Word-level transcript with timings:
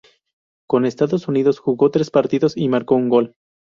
Con 0.67 0.87
Estados 0.87 1.27
Unidos 1.27 1.59
jugó 1.59 1.91
tres 1.91 2.09
partidos 2.09 2.57
y 2.57 2.67
marcó 2.69 2.95
un 2.95 3.07
gol. 3.07 3.35